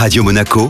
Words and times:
Radio 0.00 0.24
Monaco, 0.24 0.66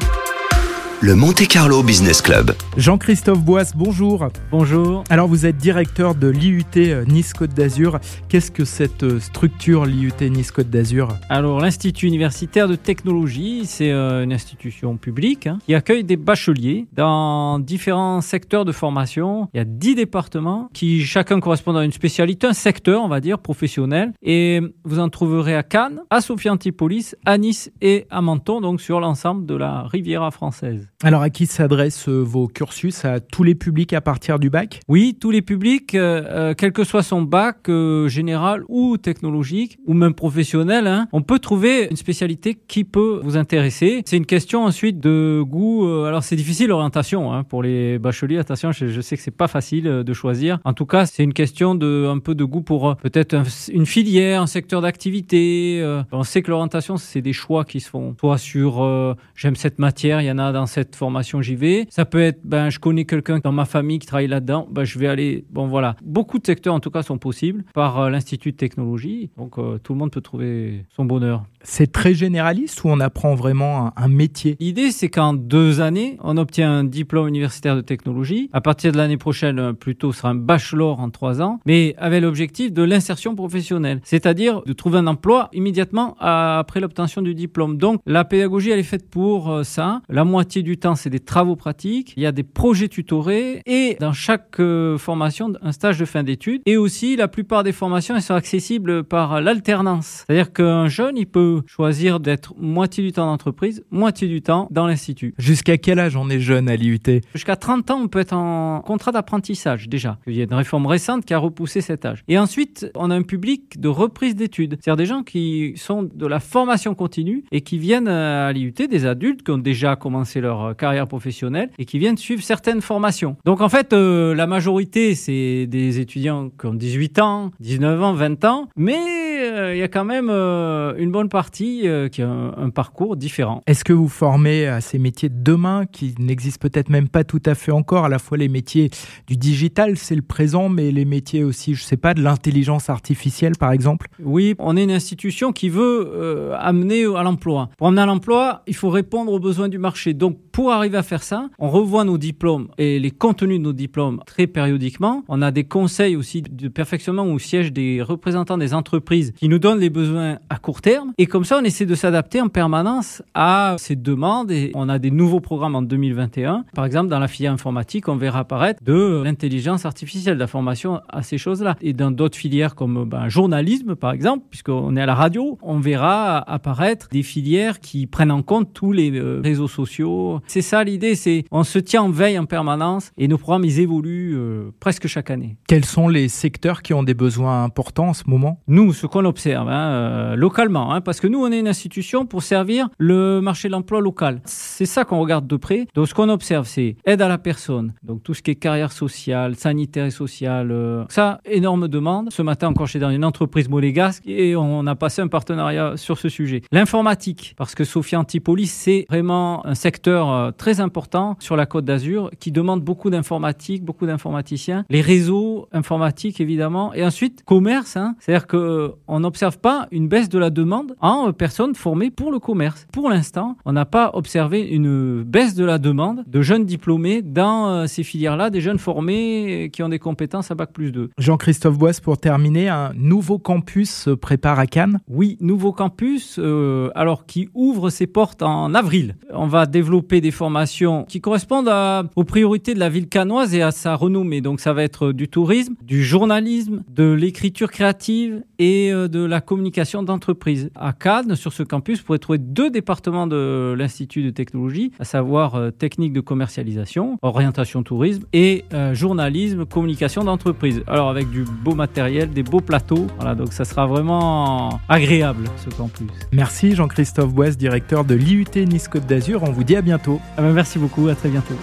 le 1.02 1.14
Monte 1.14 1.48
Carlo 1.48 1.82
Business 1.82 2.20
Club. 2.20 2.54
Jean-Christophe 2.76 3.40
Boisse, 3.40 3.74
bonjour. 3.74 4.28
Bonjour. 4.50 5.02
Alors 5.08 5.28
vous 5.28 5.46
êtes 5.46 5.56
directeur 5.56 6.14
de 6.14 6.28
l'IUT 6.28 6.64
euh, 6.76 7.06
Nice-Côte 7.06 7.54
d'Azur. 7.54 7.98
Qu'est-ce 8.28 8.50
que 8.50 8.66
cette 8.66 9.04
euh, 9.04 9.18
structure, 9.18 9.86
l'IUT 9.86 10.12
Nice-Côte 10.20 10.68
d'Azur? 10.68 11.08
Alors 11.30 11.60
l'Institut 11.60 12.06
universitaire 12.06 12.68
de 12.68 12.76
technologie, 12.76 13.64
c'est 13.64 13.90
euh, 13.90 14.24
une 14.24 14.32
institution 14.34 14.98
publique 14.98 15.46
hein, 15.46 15.58
qui 15.64 15.74
accueille 15.74 16.04
des 16.04 16.18
bacheliers 16.18 16.86
dans 16.92 17.58
différents 17.58 18.20
secteurs 18.20 18.66
de 18.66 18.72
formation. 18.72 19.48
Il 19.54 19.56
y 19.56 19.60
a 19.60 19.64
dix 19.64 19.94
départements 19.94 20.68
qui 20.74 21.02
chacun 21.06 21.40
correspond 21.40 21.74
à 21.76 21.84
une 21.84 21.92
spécialité, 21.92 22.46
un 22.46 22.52
secteur 22.52 23.02
on 23.02 23.08
va 23.08 23.20
dire 23.20 23.38
professionnel. 23.38 24.12
Et 24.22 24.60
vous 24.84 24.98
en 24.98 25.08
trouverez 25.08 25.56
à 25.56 25.62
Cannes, 25.62 26.02
à 26.10 26.20
Sophia 26.20 26.52
Antipolis, 26.52 27.14
à 27.24 27.38
Nice 27.38 27.72
et 27.80 28.06
à 28.10 28.20
Menton, 28.20 28.60
donc 28.60 28.82
sur 28.82 29.00
l'ensemble 29.00 29.46
de 29.46 29.54
la 29.54 29.84
Riviera 29.84 30.30
française. 30.30 30.89
Alors 31.02 31.22
à 31.22 31.30
qui 31.30 31.46
s'adressent 31.46 32.10
euh, 32.10 32.20
vos 32.20 32.46
cursus? 32.46 33.06
À 33.06 33.20
tous 33.20 33.42
les 33.42 33.54
publics 33.54 33.94
à 33.94 34.02
partir 34.02 34.38
du 34.38 34.50
bac? 34.50 34.80
Oui, 34.86 35.16
tous 35.18 35.30
les 35.30 35.40
publics, 35.40 35.94
euh, 35.94 36.22
euh, 36.28 36.54
quel 36.54 36.72
que 36.72 36.84
soit 36.84 37.02
son 37.02 37.22
bac 37.22 37.70
général 38.06 38.64
ou 38.68 38.98
technologique 38.98 39.78
ou 39.86 39.94
même 39.94 40.12
professionnel, 40.12 40.86
hein, 40.86 41.08
on 41.12 41.22
peut 41.22 41.38
trouver 41.38 41.88
une 41.90 41.96
spécialité 41.96 42.58
qui 42.68 42.84
peut 42.84 43.20
vous 43.22 43.38
intéresser. 43.38 44.02
C'est 44.04 44.18
une 44.18 44.26
question 44.26 44.64
ensuite 44.64 45.00
de 45.00 45.42
goût. 45.42 45.88
alors 46.04 46.22
c'est 46.22 46.36
difficile 46.36 46.68
l'orientation 46.68 47.32
hein, 47.32 47.44
pour 47.44 47.62
les 47.62 47.98
bacheliers. 47.98 48.38
Attention, 48.38 48.72
je, 48.72 49.00
sais 49.00 49.16
que 49.16 49.22
c'est 49.22 49.30
pas 49.30 49.48
facile 49.48 49.84
de 49.84 50.12
choisir. 50.12 50.58
En 50.64 50.74
tout 50.74 50.86
cas, 50.86 51.06
c'est 51.06 51.24
une 51.24 51.32
question 51.32 51.74
de 51.74 52.06
un 52.06 52.18
peu 52.18 52.34
de 52.34 52.44
goût 52.44 52.62
pour 52.62 52.96
peut-être 52.96 53.36
une 53.72 53.86
filière, 53.86 54.42
un 54.42 54.46
secteur 54.46 54.82
d'activité. 54.82 55.82
on 56.12 56.24
sait 56.24 56.42
que 56.42 56.50
l'orientation, 56.50 56.98
c'est 56.98 57.22
des 57.22 57.32
choix 57.32 57.64
qui 57.64 57.80
se 57.80 57.88
font. 57.88 58.16
Soit 58.20 58.38
sur 58.38 59.16
j'aime 59.34 59.56
cette 59.56 59.78
matière, 59.78 60.20
il 60.20 60.26
y 60.26 60.30
en 60.30 60.38
a 60.38 60.52
dans 60.52 60.66
cette 60.66 60.79
formation, 60.96 61.42
j'y 61.42 61.56
vais. 61.56 61.86
Ça 61.90 62.04
peut 62.04 62.20
être, 62.20 62.40
ben, 62.44 62.70
je 62.70 62.78
connais 62.78 63.04
quelqu'un 63.04 63.38
dans 63.38 63.52
ma 63.52 63.64
famille 63.64 63.98
qui 63.98 64.06
travaille 64.06 64.28
là-dedans, 64.28 64.68
ben, 64.70 64.84
je 64.84 64.98
vais 64.98 65.06
aller. 65.06 65.44
Bon, 65.50 65.66
voilà. 65.66 65.96
Beaucoup 66.02 66.38
de 66.38 66.46
secteurs, 66.46 66.74
en 66.74 66.80
tout 66.80 66.90
cas, 66.90 67.02
sont 67.02 67.18
possibles 67.18 67.64
par 67.74 68.00
euh, 68.00 68.10
l'Institut 68.10 68.52
de 68.52 68.56
technologie. 68.56 69.30
Donc, 69.36 69.58
euh, 69.58 69.78
tout 69.78 69.92
le 69.92 69.98
monde 69.98 70.10
peut 70.10 70.20
trouver 70.20 70.84
son 70.94 71.04
bonheur. 71.04 71.44
C'est 71.62 71.92
très 71.92 72.14
généraliste 72.14 72.82
ou 72.84 72.88
on 72.88 73.00
apprend 73.00 73.34
vraiment 73.34 73.92
un, 73.96 74.08
métier? 74.08 74.56
L'idée, 74.60 74.90
c'est 74.90 75.08
qu'en 75.08 75.34
deux 75.34 75.80
années, 75.80 76.16
on 76.22 76.36
obtient 76.36 76.70
un 76.70 76.84
diplôme 76.84 77.28
universitaire 77.28 77.76
de 77.76 77.80
technologie. 77.80 78.50
À 78.52 78.60
partir 78.60 78.92
de 78.92 78.96
l'année 78.96 79.18
prochaine, 79.18 79.58
euh, 79.58 79.72
plutôt, 79.72 80.12
sera 80.12 80.30
un 80.30 80.34
bachelor 80.34 81.00
en 81.00 81.10
trois 81.10 81.42
ans, 81.42 81.60
mais 81.66 81.94
avec 81.98 82.22
l'objectif 82.22 82.72
de 82.72 82.82
l'insertion 82.82 83.34
professionnelle, 83.34 84.00
c'est-à-dire 84.04 84.62
de 84.62 84.72
trouver 84.72 84.98
un 84.98 85.06
emploi 85.06 85.48
immédiatement 85.52 86.16
après 86.18 86.80
l'obtention 86.80 87.22
du 87.22 87.34
diplôme. 87.34 87.76
Donc, 87.76 88.00
la 88.06 88.24
pédagogie, 88.24 88.70
elle 88.70 88.80
est 88.80 88.82
faite 88.82 89.08
pour 89.08 89.64
ça. 89.64 90.02
La 90.08 90.24
moitié 90.24 90.62
du 90.62 90.69
temps, 90.78 90.94
c'est 90.94 91.10
des 91.10 91.20
travaux 91.20 91.56
pratiques. 91.56 92.14
Il 92.16 92.22
y 92.22 92.26
a 92.26 92.32
des 92.32 92.42
projets 92.42 92.88
tutorés 92.88 93.62
et 93.66 93.96
dans 94.00 94.12
chaque 94.12 94.60
euh, 94.60 94.98
formation, 94.98 95.52
un 95.62 95.72
stage 95.72 95.98
de 95.98 96.04
fin 96.04 96.22
d'études. 96.22 96.62
Et 96.66 96.76
aussi, 96.76 97.16
la 97.16 97.28
plupart 97.28 97.62
des 97.62 97.72
formations, 97.72 98.14
elles 98.16 98.22
sont 98.22 98.34
accessibles 98.34 99.04
par 99.04 99.40
l'alternance. 99.40 100.24
C'est-à-dire 100.26 100.52
qu'un 100.52 100.88
jeune, 100.88 101.16
il 101.16 101.26
peut 101.26 101.62
choisir 101.66 102.20
d'être 102.20 102.54
moitié 102.58 103.04
du 103.04 103.12
temps 103.12 103.28
en 103.28 103.32
entreprise, 103.32 103.84
moitié 103.90 104.28
du 104.28 104.42
temps 104.42 104.68
dans 104.70 104.86
l'institut. 104.86 105.34
Jusqu'à 105.38 105.78
quel 105.78 105.98
âge 105.98 106.16
on 106.16 106.28
est 106.30 106.40
jeune 106.40 106.68
à 106.68 106.76
l'IUT? 106.76 107.00
Jusqu'à 107.34 107.56
30 107.56 107.90
ans, 107.90 108.00
on 108.02 108.08
peut 108.08 108.20
être 108.20 108.32
en 108.32 108.80
contrat 108.80 109.12
d'apprentissage 109.12 109.88
déjà. 109.88 110.18
Il 110.26 110.34
y 110.34 110.40
a 110.40 110.44
une 110.44 110.54
réforme 110.54 110.86
récente 110.86 111.24
qui 111.24 111.34
a 111.34 111.38
repoussé 111.38 111.80
cet 111.80 112.04
âge. 112.04 112.24
Et 112.28 112.38
ensuite, 112.38 112.90
on 112.94 113.10
a 113.10 113.14
un 113.14 113.22
public 113.22 113.80
de 113.80 113.88
reprise 113.88 114.34
d'études. 114.34 114.78
C'est-à-dire 114.80 114.96
des 114.96 115.06
gens 115.06 115.22
qui 115.22 115.74
sont 115.76 116.02
de 116.02 116.26
la 116.26 116.40
formation 116.40 116.94
continue 116.94 117.44
et 117.52 117.60
qui 117.60 117.78
viennent 117.78 118.08
à 118.08 118.52
l'IUT, 118.52 118.72
des 118.72 119.06
adultes 119.06 119.42
qui 119.42 119.50
ont 119.50 119.58
déjà 119.58 119.96
commencé 119.96 120.40
leur 120.40 120.59
euh, 120.66 120.74
carrière 120.74 121.06
professionnelle 121.06 121.70
et 121.78 121.84
qui 121.84 121.98
viennent 121.98 122.16
suivre 122.16 122.42
certaines 122.42 122.80
formations. 122.80 123.36
Donc 123.44 123.60
en 123.60 123.68
fait, 123.68 123.92
euh, 123.92 124.34
la 124.34 124.46
majorité, 124.46 125.14
c'est 125.14 125.66
des 125.66 126.00
étudiants 126.00 126.50
qui 126.50 126.66
ont 126.66 126.74
18 126.74 127.18
ans, 127.18 127.50
19 127.60 128.02
ans, 128.02 128.12
20 128.14 128.44
ans, 128.44 128.68
mais 128.76 128.96
euh, 128.96 129.74
il 129.74 129.78
y 129.78 129.82
a 129.82 129.88
quand 129.88 130.04
même 130.04 130.30
une 130.30 131.10
bonne 131.10 131.28
partie 131.28 131.86
qui 132.12 132.22
a 132.22 132.28
un, 132.28 132.70
parcours 132.70 133.16
différent. 133.16 133.62
Est-ce 133.66 133.84
que 133.84 133.92
vous 133.92 134.08
formez 134.08 134.66
à 134.66 134.80
ces 134.80 134.98
métiers 134.98 135.28
de 135.28 135.42
demain 135.42 135.86
qui 135.90 136.14
n'existent 136.18 136.60
peut-être 136.60 136.88
même 136.88 137.08
pas 137.08 137.24
tout 137.24 137.42
à 137.46 137.54
fait 137.54 137.72
encore, 137.72 138.04
à 138.04 138.08
la 138.08 138.18
fois 138.18 138.38
les 138.38 138.48
métiers 138.48 138.90
du 139.26 139.36
digital, 139.36 139.96
c'est 139.96 140.14
le 140.14 140.22
présent, 140.22 140.68
mais 140.68 140.92
les 140.92 141.04
métiers 141.04 141.42
aussi, 141.42 141.74
je 141.74 141.82
sais 141.82 141.96
pas, 141.96 142.14
de 142.14 142.22
l'intelligence 142.22 142.90
artificielle 142.90 143.54
par 143.58 143.72
exemple? 143.72 144.08
Oui, 144.22 144.54
on 144.58 144.76
est 144.76 144.84
une 144.84 144.92
institution 144.92 145.52
qui 145.52 145.68
veut 145.68 146.52
amener 146.58 147.04
à 147.16 147.22
l'emploi. 147.22 147.70
Pour 147.76 147.88
amener 147.88 148.02
à 148.02 148.06
l'emploi, 148.06 148.62
il 148.66 148.74
faut 148.74 148.90
répondre 148.90 149.32
aux 149.32 149.40
besoins 149.40 149.68
du 149.68 149.78
marché. 149.78 150.14
Donc 150.14 150.38
pour 150.60 150.72
arriver 150.72 150.98
à 150.98 151.02
faire 151.02 151.22
ça, 151.22 151.48
on 151.58 151.70
revoit 151.70 152.04
nos 152.04 152.18
diplômes 152.18 152.68
et 152.76 152.98
les 152.98 153.10
contenus 153.10 153.56
de 153.56 153.64
nos 153.64 153.72
diplômes 153.72 154.20
très 154.26 154.46
périodiquement. 154.46 155.24
On 155.26 155.40
a 155.40 155.52
des 155.52 155.64
conseils 155.64 156.16
aussi 156.16 156.42
de 156.42 156.68
perfectionnement 156.68 157.24
où 157.24 157.38
siègent 157.38 157.72
des 157.72 158.02
représentants 158.02 158.58
des 158.58 158.74
entreprises 158.74 159.32
qui 159.38 159.48
nous 159.48 159.58
donnent 159.58 159.78
les 159.78 159.88
besoins 159.88 160.36
à 160.50 160.58
court 160.58 160.82
terme. 160.82 161.14
Et 161.16 161.24
comme 161.24 161.44
ça, 161.44 161.60
on 161.62 161.64
essaie 161.64 161.86
de 161.86 161.94
s'adapter 161.94 162.42
en 162.42 162.48
permanence 162.48 163.22
à 163.32 163.76
ces 163.78 163.96
demandes 163.96 164.50
et 164.50 164.70
on 164.74 164.90
a 164.90 164.98
des 164.98 165.10
nouveaux 165.10 165.40
programmes 165.40 165.76
en 165.76 165.80
2021. 165.80 166.66
Par 166.74 166.84
exemple, 166.84 167.08
dans 167.08 167.20
la 167.20 167.28
filière 167.28 167.54
informatique, 167.54 168.08
on 168.08 168.16
verra 168.16 168.40
apparaître 168.40 168.84
de 168.84 169.22
l'intelligence 169.24 169.86
artificielle, 169.86 170.34
de 170.34 170.40
la 170.40 170.46
formation 170.46 171.00
à 171.08 171.22
ces 171.22 171.38
choses-là. 171.38 171.76
Et 171.80 171.94
dans 171.94 172.10
d'autres 172.10 172.36
filières 172.36 172.74
comme 172.74 173.08
ben, 173.08 173.30
journalisme, 173.30 173.96
par 173.96 174.12
exemple, 174.12 174.44
puisqu'on 174.50 174.94
est 174.94 175.00
à 175.00 175.06
la 175.06 175.14
radio, 175.14 175.56
on 175.62 175.78
verra 175.78 176.36
apparaître 176.36 177.08
des 177.10 177.22
filières 177.22 177.80
qui 177.80 178.06
prennent 178.06 178.30
en 178.30 178.42
compte 178.42 178.74
tous 178.74 178.92
les 178.92 179.10
euh, 179.12 179.40
réseaux 179.42 179.66
sociaux, 179.66 180.42
c'est 180.50 180.62
ça 180.62 180.82
l'idée, 180.82 181.14
c'est 181.14 181.44
on 181.52 181.62
se 181.62 181.78
tient 181.78 182.02
en 182.02 182.10
veille 182.10 182.36
en 182.36 182.44
permanence 182.44 183.12
et 183.16 183.28
nos 183.28 183.38
programmes 183.38 183.64
ils 183.64 183.78
évoluent 183.78 184.34
euh, 184.34 184.72
presque 184.80 185.06
chaque 185.06 185.30
année. 185.30 185.56
Quels 185.68 185.84
sont 185.84 186.08
les 186.08 186.26
secteurs 186.26 186.82
qui 186.82 186.92
ont 186.92 187.04
des 187.04 187.14
besoins 187.14 187.62
importants 187.62 188.08
en 188.08 188.14
ce 188.14 188.24
moment? 188.26 188.60
Nous, 188.66 188.92
ce 188.92 189.06
qu'on 189.06 189.24
observe 189.26 189.68
hein, 189.68 189.90
euh, 189.92 190.36
localement, 190.36 190.92
hein, 190.92 191.00
parce 191.02 191.20
que 191.20 191.28
nous 191.28 191.38
on 191.38 191.52
est 191.52 191.60
une 191.60 191.68
institution 191.68 192.26
pour 192.26 192.42
servir 192.42 192.88
le 192.98 193.40
marché 193.40 193.68
de 193.68 193.72
l'emploi 193.72 194.00
local. 194.00 194.42
C'est 194.44 194.86
ça 194.86 195.04
qu'on 195.04 195.20
regarde 195.20 195.46
de 195.46 195.56
près. 195.56 195.86
Donc 195.94 196.08
ce 196.08 196.14
qu'on 196.14 196.28
observe, 196.28 196.66
c'est 196.66 196.96
aide 197.04 197.22
à 197.22 197.28
la 197.28 197.38
personne, 197.38 197.94
donc 198.02 198.24
tout 198.24 198.34
ce 198.34 198.42
qui 198.42 198.50
est 198.50 198.56
carrière 198.56 198.90
sociale, 198.90 199.54
sanitaire 199.54 200.06
et 200.06 200.10
sociale. 200.10 200.72
Euh, 200.72 201.04
ça, 201.10 201.40
énorme 201.44 201.86
demande. 201.86 202.32
Ce 202.32 202.42
matin 202.42 202.66
encore, 202.66 202.88
j'étais 202.88 203.04
dans 203.04 203.10
une 203.10 203.24
entreprise 203.24 203.68
monégasque 203.68 204.26
et 204.26 204.56
on 204.56 204.84
a 204.88 204.96
passé 204.96 205.22
un 205.22 205.28
partenariat 205.28 205.96
sur 205.96 206.18
ce 206.18 206.28
sujet. 206.28 206.62
L'informatique, 206.72 207.54
parce 207.56 207.76
que 207.76 207.84
Sophia 207.84 208.18
Antipolis, 208.18 208.66
c'est 208.66 209.06
vraiment 209.08 209.64
un 209.64 209.76
secteur 209.76 210.28
euh, 210.34 210.50
très 210.50 210.80
important 210.80 211.36
sur 211.38 211.56
la 211.56 211.66
Côte 211.66 211.84
d'Azur 211.84 212.30
qui 212.38 212.52
demande 212.52 212.82
beaucoup 212.82 213.10
d'informatique, 213.10 213.84
beaucoup 213.84 214.06
d'informaticiens, 214.06 214.84
les 214.88 215.00
réseaux 215.00 215.68
informatiques 215.72 216.40
évidemment, 216.40 216.92
et 216.94 217.04
ensuite 217.04 217.42
commerce. 217.44 217.96
Hein. 217.96 218.16
C'est-à-dire 218.20 218.46
que 218.46 218.92
on 219.08 219.20
n'observe 219.20 219.58
pas 219.58 219.88
une 219.90 220.08
baisse 220.08 220.28
de 220.28 220.38
la 220.38 220.50
demande 220.50 220.94
en 221.00 221.32
personnes 221.32 221.74
formées 221.74 222.10
pour 222.10 222.32
le 222.32 222.38
commerce. 222.38 222.86
Pour 222.92 223.10
l'instant, 223.10 223.56
on 223.64 223.72
n'a 223.72 223.84
pas 223.84 224.10
observé 224.14 224.62
une 224.62 225.22
baisse 225.22 225.54
de 225.54 225.64
la 225.64 225.78
demande 225.78 226.24
de 226.26 226.42
jeunes 226.42 226.64
diplômés 226.64 227.22
dans 227.22 227.68
euh, 227.68 227.86
ces 227.86 228.02
filières-là, 228.02 228.50
des 228.50 228.60
jeunes 228.60 228.78
formés 228.78 229.70
qui 229.72 229.82
ont 229.82 229.88
des 229.88 229.98
compétences 229.98 230.50
à 230.50 230.54
bac 230.54 230.72
plus 230.72 230.92
2. 230.92 231.10
Jean-Christophe 231.18 231.78
Boisse, 231.78 232.00
pour 232.00 232.18
terminer, 232.18 232.68
un 232.68 232.92
nouveau 232.94 233.38
campus 233.38 233.90
se 233.90 234.10
prépare 234.10 234.58
à 234.58 234.66
Cannes? 234.66 235.00
Oui, 235.08 235.36
nouveau 235.40 235.72
campus, 235.72 236.38
euh, 236.38 236.90
alors 236.94 237.26
qui 237.26 237.48
ouvre 237.54 237.90
ses 237.90 238.06
portes 238.06 238.42
en 238.42 238.74
avril. 238.74 239.16
On 239.32 239.46
va 239.46 239.66
développer 239.66 240.19
des 240.20 240.30
formations 240.30 241.04
qui 241.08 241.20
correspondent 241.20 241.70
aux 242.16 242.24
priorités 242.24 242.74
de 242.74 242.78
la 242.78 242.88
ville 242.88 243.08
canoise 243.08 243.54
et 243.54 243.62
à 243.62 243.70
sa 243.70 243.94
renommée. 243.94 244.40
Donc 244.40 244.60
ça 244.60 244.72
va 244.72 244.82
être 244.82 245.12
du 245.12 245.28
tourisme, 245.28 245.74
du 245.82 246.02
journalisme, 246.02 246.82
de 246.88 247.12
l'écriture 247.12 247.70
créative 247.70 248.42
et 248.58 248.92
euh, 248.92 249.08
de 249.08 249.24
la 249.24 249.40
communication 249.40 250.02
d'entreprise. 250.02 250.70
À 250.74 250.92
Cannes, 250.92 251.36
sur 251.36 251.52
ce 251.52 251.62
campus, 251.62 251.98
vous 251.98 252.04
pourrez 252.04 252.18
trouver 252.18 252.38
deux 252.38 252.70
départements 252.70 253.26
de 253.26 253.74
l'Institut 253.76 254.22
de 254.22 254.30
technologie, 254.30 254.92
à 254.98 255.04
savoir 255.04 255.54
euh, 255.54 255.70
technique 255.70 256.12
de 256.12 256.20
commercialisation, 256.20 257.18
orientation 257.22 257.82
tourisme 257.82 258.24
et 258.32 258.64
euh, 258.72 258.94
journalisme, 258.94 259.64
communication 259.64 260.24
d'entreprise. 260.24 260.82
Alors 260.86 261.08
avec 261.08 261.30
du 261.30 261.44
beau 261.44 261.74
matériel, 261.74 262.30
des 262.30 262.42
beaux 262.42 262.60
plateaux. 262.60 263.06
Voilà, 263.16 263.34
donc 263.34 263.52
ça 263.52 263.64
sera 263.64 263.86
vraiment 263.86 264.80
agréable 264.88 265.44
ce 265.64 265.70
campus. 265.74 266.08
Merci 266.32 266.74
Jean-Christophe 266.74 267.32
Boisse, 267.32 267.56
directeur 267.56 268.04
de 268.04 268.14
l'IUT 268.14 268.46
Nice 268.56 268.88
Côte 268.88 269.06
d'Azur. 269.06 269.42
On 269.42 269.52
vous 269.52 269.64
dit 269.64 269.76
à 269.76 269.82
bientôt. 269.82 270.09
Ah 270.36 270.42
ben, 270.42 270.52
merci 270.52 270.78
beaucoup, 270.78 271.08
à 271.08 271.14
très 271.14 271.28
bientôt. 271.28 271.54